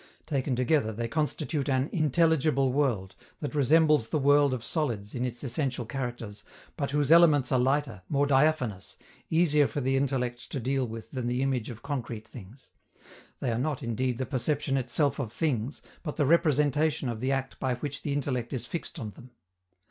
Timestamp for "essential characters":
5.43-6.43